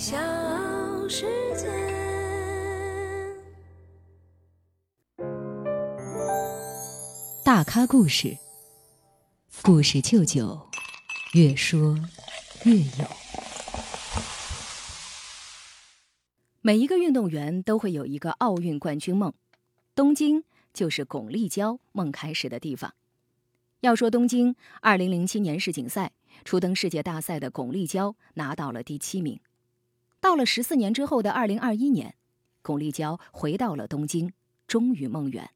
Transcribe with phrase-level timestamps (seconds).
[0.00, 0.16] 小
[1.10, 1.68] 世界。
[7.44, 8.38] 大咖故事，
[9.62, 10.58] 故事舅舅，
[11.34, 11.98] 越说
[12.64, 13.06] 越有。
[16.62, 19.34] 每一个运动员都会有一个奥运冠军梦，
[19.94, 22.94] 东京就是巩立姣梦开始的地方。
[23.80, 26.12] 要说东京二零零七年世锦赛
[26.46, 29.38] 初登世界大赛的巩立姣拿到了第七名。
[30.20, 32.14] 到了十四年之后的2021年，
[32.62, 34.32] 巩立姣回到了东京，
[34.66, 35.50] 终于梦圆。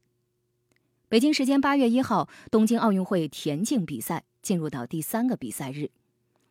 [1.07, 5.91] 北京时间八月一号，东京奥运会田径比赛进入到第三个比赛日，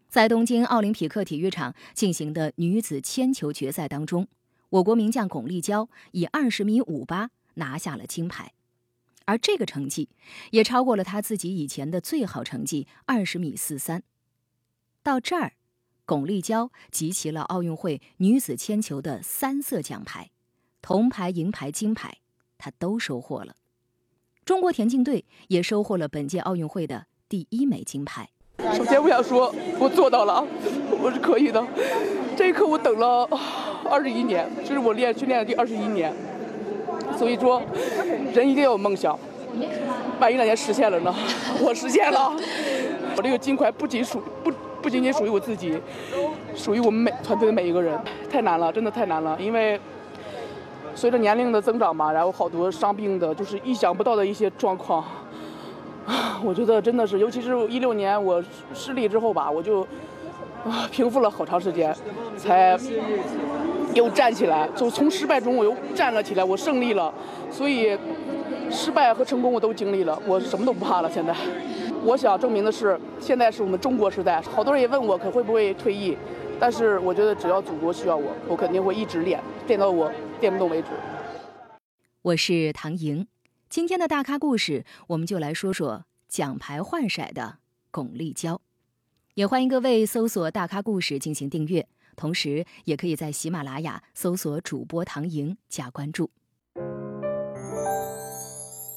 [0.08, 4.28] 在东京奥林匹克体育场进行的女子铅球决赛当中，
[4.70, 8.52] 我国名将巩立姣以二十米五八拿下了金牌。
[9.26, 10.08] 而这个成绩
[10.52, 14.04] 也超过了她自己以前的最好成绩二十米四三。
[15.02, 15.54] 到这儿，
[16.06, 20.30] 巩立姣集齐了奥运会女子铅球的三色奖牌，
[20.82, 22.18] 铜牌、银牌、金牌，
[22.58, 23.54] 她都收获了。
[24.44, 28.28] 中国田径队也收获了本届奥运会的第一枚金牌。
[28.76, 30.46] 首先，我想说，我做到了，
[31.02, 31.66] 我是可以的。
[32.36, 33.26] 这一刻，我等了
[33.90, 36.14] 二十一年，这是我练训练的第二十一年。
[37.16, 37.62] 所以说，
[38.34, 39.18] 人一定要有梦想。
[40.20, 41.14] 万一哪天实现了呢？
[41.64, 42.30] 我实现了，
[43.16, 44.52] 我这个金牌不仅属不
[44.84, 45.80] 不仅仅属于我自己，
[46.54, 47.98] 属于我们每团队的每一个人。
[48.30, 49.34] 太难了，真的太难了。
[49.40, 49.80] 因为
[50.94, 55.02] 随着年龄的增长嘛，然后好多伤病的，就是意想不到的一些状况。
[56.44, 59.80] 我觉得真的是，尤其是一六年我失利之后吧，我就
[60.66, 61.96] 啊平复了好长时间，
[62.36, 62.78] 才。
[63.94, 67.14] 又站起来，就从失败中我又站了起来，我胜利了。
[67.48, 67.96] 所以，
[68.68, 71.08] 失败和成功我都经历了，我什么都不怕了。
[71.08, 71.32] 现在，
[72.04, 74.38] 我想证明的是，现在是我们中国时代。
[74.42, 76.14] 好多人也问我可会不会退役，
[76.60, 80.88] 但是我觉得只要祖国需要我，我肯定会一直练，练到我练不动为止。
[82.20, 83.26] 我是唐莹，
[83.70, 87.56] 今天的大咖故事，我们就来说说奖牌换色的
[87.90, 88.58] 巩立姣。
[89.32, 91.88] 也欢迎各位搜索“大咖故事”进行订阅。
[92.16, 96.30] 同时，也可以在喜马拉雅搜索主播唐莹加关注。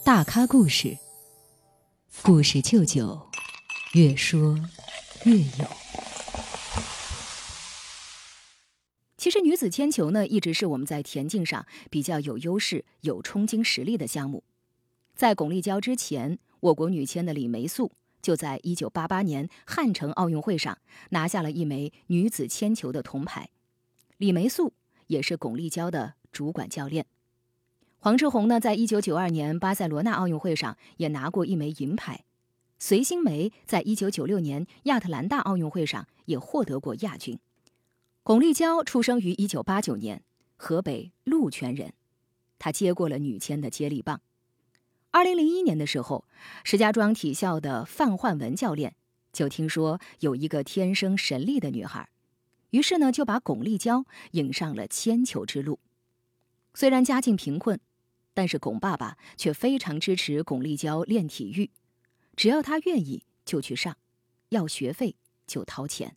[0.05, 0.95] 大咖故事，
[2.23, 3.29] 故事舅舅，
[3.93, 4.57] 越说
[5.25, 5.67] 越有。
[9.17, 14.43] 其实，女子铅球呢，一直是我们在田径上比较有优势、有冲金实力的项目。
[15.15, 17.91] 在巩立姣之前，我国女铅的李梅素。
[18.19, 20.77] 就在一九八八年汉城奥运会上
[21.11, 23.49] 拿下了一枚女子铅球的铜牌，
[24.17, 24.73] 李梅素
[25.05, 27.05] 也是巩立姣的主管教练。
[28.07, 32.23] 黄志红呢，在一九九二年巴塞罗那奥运会上也拿过一枚银牌，
[32.79, 37.37] 隋新梅在一九九六年亚特兰大奥运会上也获得过亚军。
[38.23, 40.23] 巩立姣出生于一九八九年，
[40.55, 41.91] 河北鹿泉人，
[42.57, 44.21] 她接过了女铅的接力棒。
[45.11, 46.23] 二零零一年的时候，
[46.63, 48.95] 石家庄体校的范焕文教练
[49.33, 52.07] 就听说有一个天生神力的女孩，
[52.69, 55.81] 于是呢就把巩立姣引上了铅球之路。
[56.73, 57.77] 虽然家境贫困，
[58.37, 61.71] 但是巩爸爸却非常支持巩立姣练体育，
[62.35, 63.97] 只要她愿意就去上，
[64.49, 65.15] 要学费
[65.47, 66.15] 就掏钱。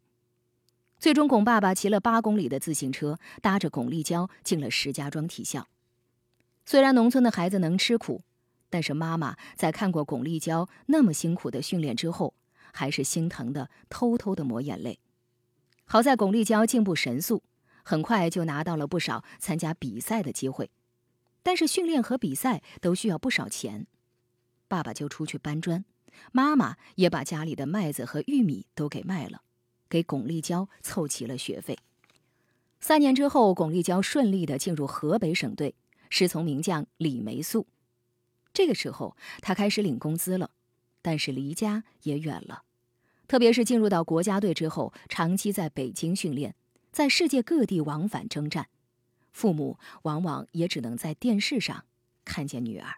[0.98, 5.66] 最终，巩爸爸骑了八公里的自行车，搭着巩立姣进了石家庄体校。
[6.66, 8.20] 虽然农村的孩子能吃苦。
[8.72, 12.34] 但是妈妈在看过巩立姣那么辛苦的训练之后，
[12.72, 15.00] 还是心疼的，偷偷的抹眼泪。
[15.86, 17.42] 好在巩立姣进步神速，
[17.82, 20.70] 很快就拿到了不少参加比赛的机会。
[21.42, 23.86] 但是训练和比赛都需要不少钱，
[24.68, 25.84] 爸爸就出去搬砖，
[26.32, 29.42] 妈妈也把家里的麦子和玉米都给卖了，
[29.88, 31.78] 给巩立姣凑齐了学费。
[32.80, 35.74] 三年之后，巩立姣顺利的进入河北省队，
[36.08, 37.66] 师从名将李梅素。
[38.52, 40.50] 这个时候，他开始领工资了，
[41.02, 42.64] 但是离家也远了。
[43.28, 46.54] 特别是进入到国家队之后，长期在北京训练，
[46.90, 48.68] 在世界各地往返征战，
[49.32, 51.84] 父母往往也只能在电视上
[52.24, 52.96] 看见女儿。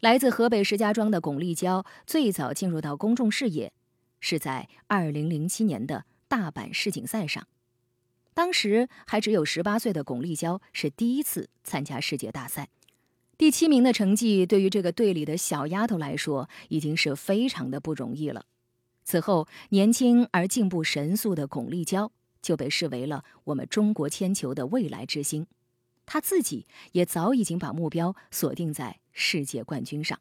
[0.00, 3.72] 来自河北石家庄的巩立姣最早进入到公众视野，
[4.20, 7.46] 是在2007年的大阪世锦赛上。
[8.34, 12.68] 当时还只有十八岁的巩立姣是第一次参加世界大赛。
[13.38, 18.44] 第七名的成绩对于这个队里的小丫头来说，已经是非常的不容易了。
[19.04, 22.10] 此后，年轻而进步神速的巩立姣
[22.44, 25.46] 就被视为了我们中国铅球的未来之星。
[26.04, 30.20] 他自己也早已经把目标锁定在世界冠军上。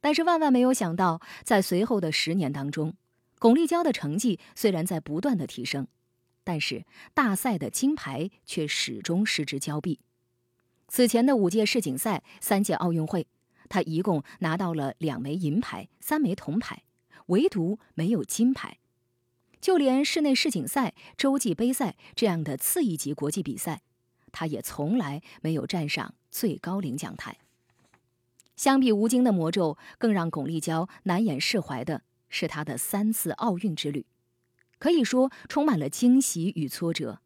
[0.00, 2.94] 但是万万没有想到，在随后的十年当中，
[3.38, 5.86] 巩立姣的成绩虽然在不断的提升，
[6.42, 10.00] 但是大赛的金牌却始终失之交臂。
[10.88, 13.26] 此前的五届世锦赛、三届奥运会，
[13.68, 16.82] 他一共拿到了两枚银牌、三枚铜牌，
[17.26, 18.78] 唯独没有金牌。
[19.60, 23.82] 就连室内世锦赛、洲际杯赛这样的次一级国际比赛，
[24.32, 27.38] 他也从来没有站上最高领奖台。
[28.56, 34.06] 相比吴京的魔咒，更让巩立姣难掩释怀的是他的三次奥运之旅，
[34.78, 37.20] 可以说充满了惊喜与挫折，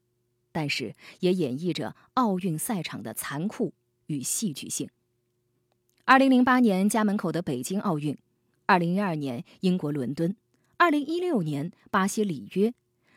[0.52, 3.74] 但是也演绎着奥运赛场的残酷
[4.06, 4.88] 与戏剧性。
[6.04, 8.16] 二零零八年家门口的北京奥运，
[8.66, 10.36] 二零一二年英国伦敦。
[10.76, 12.74] 二零一六年巴西里约，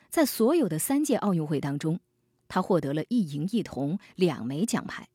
[0.09, 1.99] 在所有的三届奥运会当中，
[2.47, 5.09] 他获得了一银一铜两枚奖牌，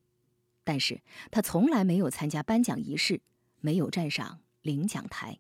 [0.65, 1.01] 但是
[1.31, 3.21] 他从来没有参加颁奖仪式，
[3.61, 5.39] 没有站上领奖台。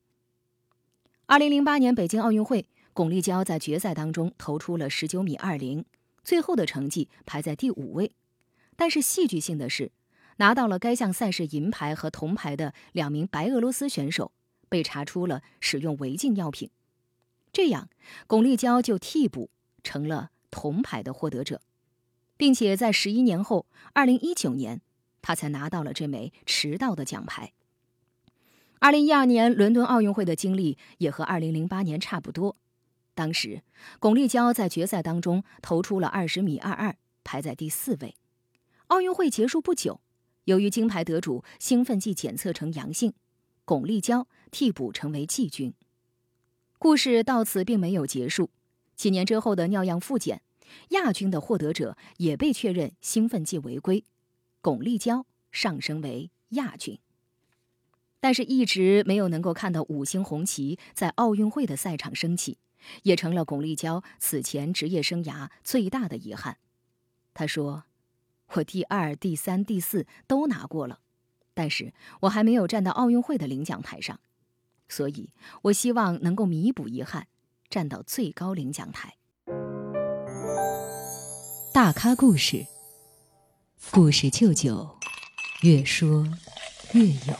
[1.26, 5.84] 二零零八年北京奥运会，巩立姣在决赛当中投出了十九米二零，
[6.22, 8.12] 最后的成绩排在第五位，
[8.76, 9.90] 但是戏剧性的是，
[10.36, 14.30] 拿到了该项赛事银牌和铜牌的两名白俄罗斯选手
[14.68, 16.70] 被查出了使用违禁药品。
[17.52, 17.90] 这样，
[18.26, 19.50] 巩立姣就替补
[19.84, 21.60] 成了铜牌的获得者，
[22.38, 24.80] 并且在十一年后，二零一九年，
[25.20, 27.52] 他才拿到了这枚迟到的奖牌。
[28.78, 32.56] 二零一二年伦敦奥运会的经历也和二零零八年差不多，
[33.14, 33.62] 当时
[34.00, 38.16] 巩立姣在决赛当中投出了二十米二二，排在第四位。
[38.86, 40.00] 奥运会结束不久，
[40.44, 43.12] 由于金牌得主兴奋剂检测呈阳性，
[43.64, 45.74] 巩立姣替补成为季军。
[46.82, 48.50] 故事到此并没有结束。
[48.96, 50.42] 几年之后的尿样复检，
[50.88, 54.04] 亚军的获得者也被确认兴奋剂违规，
[54.60, 56.98] 巩立姣上升为亚军。
[58.18, 62.58] 但是，一直没有能够看到五星红旗在奥运会的赛场升起，
[63.04, 66.58] 也成了巩立姣此前职业生涯最大的遗憾。
[67.32, 67.84] 他说
[68.54, 70.98] ：“我第二、第三、第四都拿过了，
[71.54, 74.18] 但是我还没有站到奥运会的领奖台上。”
[74.92, 75.30] 所以，
[75.62, 77.26] 我希望能够弥补遗憾，
[77.70, 79.16] 站到最高领奖台。
[81.72, 82.66] 大咖故事，
[83.90, 84.98] 故事舅舅，
[85.62, 86.28] 越说
[86.92, 87.34] 越有。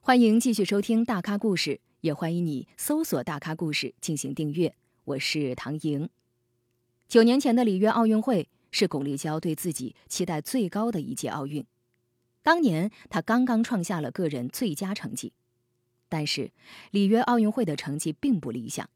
[0.00, 4.76] 欢迎继续收听大咖故事，也欢迎你搜索“大咖故事”进行订阅。
[5.02, 6.08] 我是唐莹。
[7.08, 11.66] 九年前的里约奥运会是巩立姣对自己期待最高的一届奥运。
[12.46, 15.32] 当年他刚刚创下了个人最佳成绩，
[16.08, 16.52] 但是
[16.92, 18.88] 里约奥运会的成绩并不理想，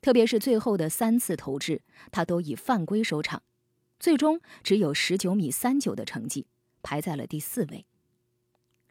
[0.00, 1.82] 特别是最后的三次投掷，
[2.12, 3.42] 他都以犯规收场，
[3.98, 6.46] 最终只有十九米三九的成绩，
[6.80, 7.84] 排在了第四位。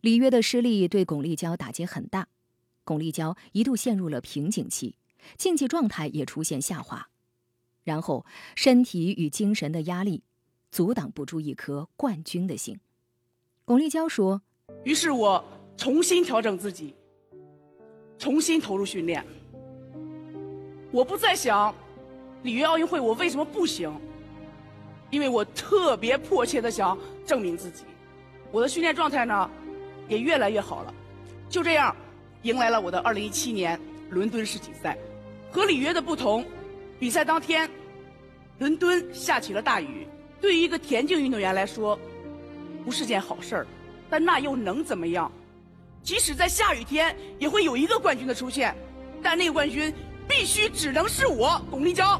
[0.01, 2.27] 里约的失利对巩立姣打击很大，
[2.83, 4.97] 巩立姣一度陷入了瓶颈期，
[5.37, 7.07] 竞技状态也出现下滑，
[7.85, 8.25] 然后
[8.57, 10.23] 身体与精神的压力，
[10.69, 12.81] 阻挡不住一颗冠军的心。
[13.71, 14.41] 巩立姣说
[14.83, 15.41] ：“于是我
[15.77, 16.93] 重新调整自己，
[18.17, 19.25] 重新投入训练。
[20.91, 21.73] 我不再想
[22.43, 23.89] 里约奥运会我为什么不行，
[25.09, 27.85] 因为我特别迫切的想证明自己。
[28.51, 29.49] 我的训练状态呢，
[30.09, 30.93] 也越来越好了。
[31.47, 31.95] 就这样，
[32.41, 33.79] 迎来了我的2017年
[34.09, 34.97] 伦敦世锦赛。
[35.49, 36.43] 和里约的不同，
[36.99, 37.71] 比赛当天，
[38.59, 40.05] 伦敦下起了大雨。
[40.41, 41.97] 对于一个田径运动员来说。”
[42.83, 43.67] 不是件好事儿，
[44.09, 45.31] 但那又能怎么样？
[46.03, 48.75] 即使在下雨天，也会有一个冠军的出现，
[49.21, 49.93] 但那个冠军
[50.27, 52.19] 必须只能是我，巩立姣。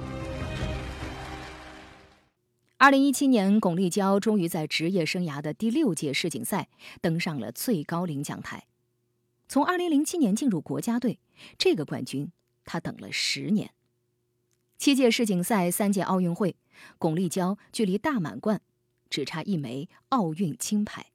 [2.78, 6.68] 二零一七年，巩立姣终于在职业生涯的第六届世锦赛
[7.00, 8.66] 登上了最高领奖台。
[9.48, 11.20] 从二零零七年进入国家队，
[11.58, 12.32] 这个冠军
[12.66, 13.72] 他等了十年。
[14.78, 16.56] 七届世锦赛，三届奥运会，
[16.98, 18.62] 巩立姣距离大满贯。
[19.12, 21.12] 只差一枚奥运金牌。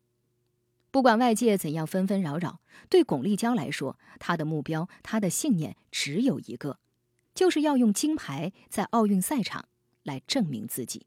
[0.93, 6.79] 不管外界怎样纷纷扰扰，对巩立姣来说，她的目标、她的信念只有一个，
[7.35, 9.69] 就是要用金牌在奥运赛场
[10.05, 11.07] 来证明自己。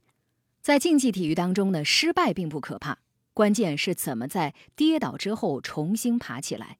[0.62, 3.00] 在竞技体育当中呢，失败并不可怕，
[3.34, 6.78] 关键是怎么在跌倒之后重新爬起来。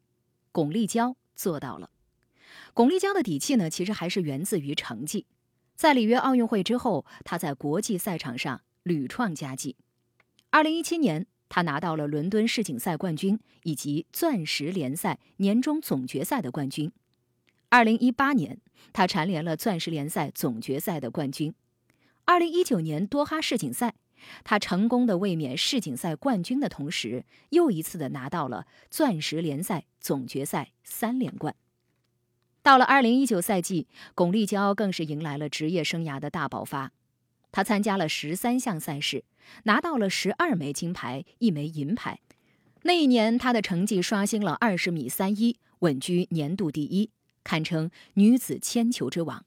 [0.52, 1.90] 巩立姣做到了。
[2.74, 5.26] 巩立姣的底气呢，其实还是源自于成绩。
[5.76, 9.78] 在里约奥运会之后，她在国际赛场上屡创佳绩。
[10.52, 16.92] 二零一七年，他拿到了伦敦世锦赛冠军以及钻石联赛年终总决赛的冠军。
[17.70, 18.60] 二零一八年，
[18.92, 21.54] 他蝉联了钻石联赛总决赛的冠军。
[22.26, 23.94] 二零一九年多哈世锦赛，
[24.44, 31.56] 他成功的卫冕世锦赛冠军的同时，又一次的拿到了钻石联赛总决赛三连冠。
[32.64, 36.92] 到了2019赛季，巩立姣更是迎来了职业生涯的大爆发。
[37.52, 39.24] 她参加了十三项赛事，
[39.64, 42.20] 拿到了十二枚金牌、一枚银牌。
[42.84, 47.12] 那一年，她的成绩刷新了二十米三一，稳居年度第一，
[47.44, 49.46] 堪称女子铅球之王。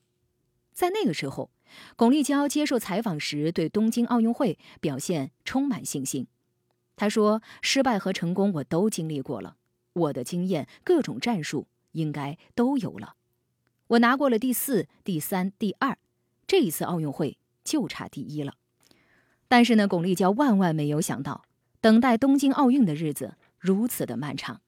[0.72, 1.50] 在那个时候，
[1.96, 6.26] 巩立姣接受采访时对东京奥运会表现充满信心。
[6.96, 9.56] 她说：“失败和成功我都经历过了，
[9.92, 13.14] 我的经验、各种战术应该都有了。
[13.88, 15.96] 我拿过了第四、第三、第二，
[16.46, 18.54] 这一次奥运会。”就差第一了，
[19.48, 21.44] 但是呢，巩立姣万万没有想到，
[21.80, 24.60] 等待东京奥运的日子如此的漫长。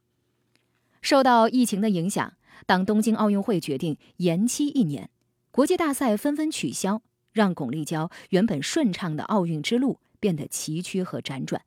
[1.00, 2.34] 受到疫情的影响，
[2.66, 5.10] 当东京奥运会决定延期一年，
[5.50, 11.62] 国际大赛纷纷取消，让巩立姣原本顺畅的奥运之路变得崎岖和辗转。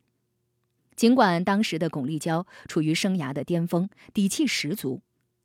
[0.95, 5.01] 尽管当时的巩立姣处于生涯的巅峰，底气十足，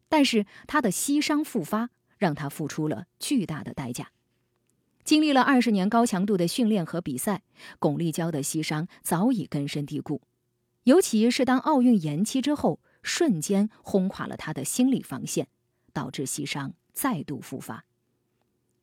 [0.09, 4.13] 但是她的膝伤复发，让她付出了巨大的代价。
[5.05, 7.43] 经历了二十年高强度的训练和比赛，
[7.79, 10.23] 巩立姣的膝伤早已根深蒂固。
[10.85, 15.49] 尤其是当奥运延期之后，瞬间轰垮了他的心理防线，
[15.93, 17.85] 导致膝伤再度复发。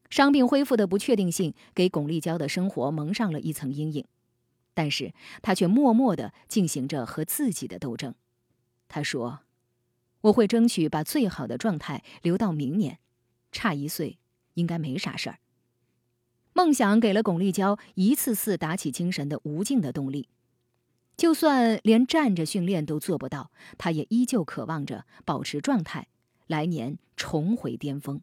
[0.09, 4.05] 伤病恢复的不确定性给巩立姣的生活蒙上了一层阴影，
[4.73, 8.15] 但是他却默默地进行着和自己的斗争。
[8.87, 9.41] 他说
[10.21, 12.99] ：“我会争取把最好的状态留到明年，
[13.51, 14.17] 差一岁
[14.55, 15.39] 应该没啥事儿。”
[16.59, 20.27] 梦想给了巩立姣一次次打起精神的无尽的动力，
[21.15, 26.09] 就算连站着训练都做不到，她也依旧渴望着保持状态，
[26.47, 28.19] 来年重回巅峰。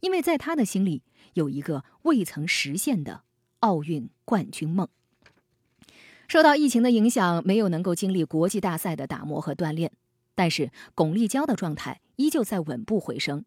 [0.00, 1.02] 因为在她的心里
[1.32, 3.22] 有一个未曾实现的
[3.60, 4.86] 奥运冠军梦。
[6.28, 9.90] 受到疫情的影响，没有能够经历国际大赛的打磨和锻炼，
[10.34, 13.46] 但是巩立姣的状态依旧在稳步回升。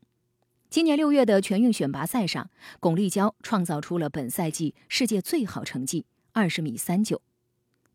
[0.70, 7.22] 今年六月的全运选拔赛上，巩立姣创造出了本赛季世界最好成绩二十米三九，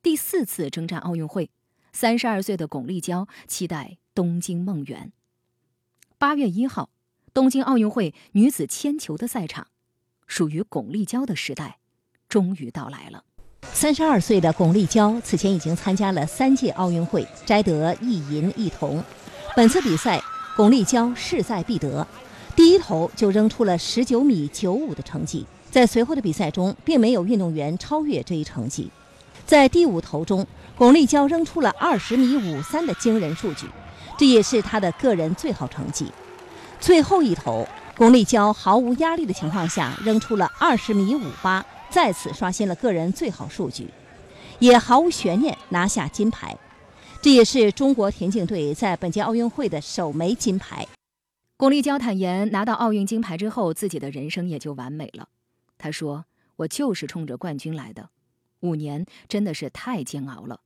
[0.02, 1.50] 第四次征战奥运会。
[1.92, 5.12] 三十二岁的巩立姣期待东京梦圆。
[6.18, 6.88] 八月一号，
[7.34, 9.66] 东京奥运会女子铅球的赛场，
[10.26, 11.80] 属于巩立姣的时代
[12.28, 13.24] 终于到来了。
[13.72, 19.02] 三十二岁的巩立姣此前已经参加了三届奥运会，摘得一银一铜。
[19.54, 20.22] 本次比赛，
[20.56, 22.06] 巩立姣势在必得。
[22.56, 28.90] 第一投就扔出了十九米九五的成绩，在随后的比赛中，并没有运动员超越这一成绩。
[29.46, 33.66] 在第五投中，巩立姣扔出了二十米五三的惊人数据，
[34.18, 36.12] 这也是她的个人最好成绩。
[36.78, 37.66] 最后一投，
[37.96, 43.88] 巩立姣毫无压力的情况下扔出了二十米五八，再次刷新了个人最好数据，
[44.58, 46.56] 也毫无悬念拿下金牌。
[47.22, 50.86] 这也是中国田径队在本届奥运会的首枚金牌。
[51.60, 55.28] 巩立姣坦言，拿到奥运金牌之后，自己的人生也就完美了。
[55.76, 56.24] 他说
[56.56, 58.08] ：“我就是冲着冠军来的，
[58.60, 60.62] 五年真的是太煎熬了。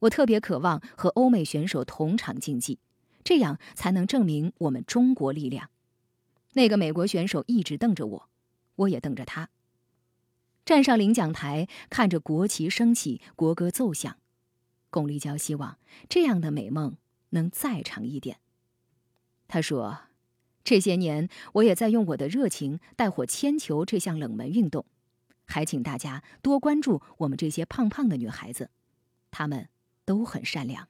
[0.00, 2.80] 我特别渴望和欧美选手同场竞技，
[3.22, 5.70] 这样才能证明我们中国力量。”
[6.54, 8.28] 那个美国选手一直瞪着我，
[8.74, 9.50] 我也瞪着他。
[10.64, 14.16] 站上领奖台，看着国旗升起，国歌奏响，
[14.90, 16.96] 巩立姣希望这样的美梦
[17.30, 18.38] 能再长一点。
[19.46, 20.00] 他说。
[20.64, 24.86] 这些年，我也在用我的热情带火铅球这项冷门运动，
[25.44, 28.70] 还请大家多关注我们这些胖胖的女孩子，
[29.30, 29.68] 她们
[30.06, 30.88] 都很善良。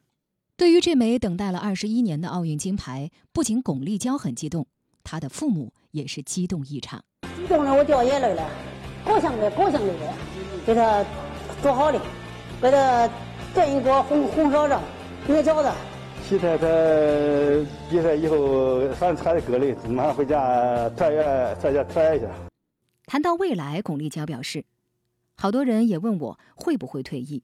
[0.56, 4.68] 对于这枚等待了二十一年的奥运金牌，不仅巩立姣很激动，
[5.02, 7.04] 她的父母也是激动异常。
[7.36, 8.48] 激动的我掉眼泪了，
[9.04, 10.14] 高兴的高兴的
[10.64, 11.04] 给他
[11.60, 12.00] 做好的，
[12.62, 13.10] 给他
[13.52, 14.78] 炖一锅红红烧肉、
[15.26, 15.68] 捏饺子。
[16.26, 16.66] 期待他
[17.90, 22.26] 比赛以后，反正差的够了，马上回家团圆，在家团圆一下。
[23.04, 24.64] 谈到未来，巩立姣表示，
[25.36, 27.42] 好多人也问我会不会退役，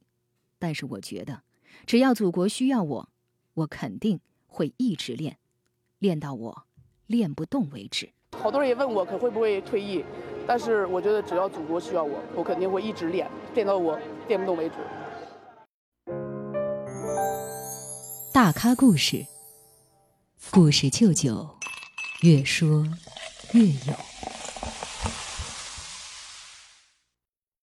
[0.58, 1.42] 但是我觉得，
[1.84, 3.06] 只要祖国需要我，
[3.52, 5.36] 我肯定会一直练，
[5.98, 6.62] 练到我
[7.06, 8.08] 练不动为止。
[8.32, 10.02] 好多人也问我可会不会退役，
[10.46, 14.76] 但是我觉得只要祖国需要我，我肯定会一直练，练到我练不动为止。
[18.32, 19.26] 大咖故事，
[20.52, 21.48] 故事舅舅，
[22.22, 22.86] 越说
[23.52, 24.19] 越有。